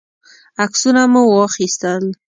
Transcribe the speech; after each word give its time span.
عکسونه 0.63 1.01
مو 1.13 1.21
واخیستل. 1.27 2.03